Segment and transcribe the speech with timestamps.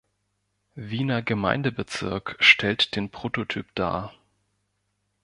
[0.73, 4.11] Wiener Gemeindebezirk stellt den Prototyp dar.